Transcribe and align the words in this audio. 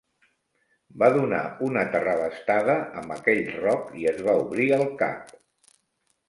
Va 1.01 1.09
donar 1.17 1.41
una 1.67 1.83
terrabastada 1.95 2.77
amb 3.03 3.13
aquell 3.17 3.43
roc 3.59 3.93
i 4.05 4.09
es 4.15 4.25
va 4.29 4.35
obrir 4.47 4.67
el 4.81 4.87
cap. 5.05 5.31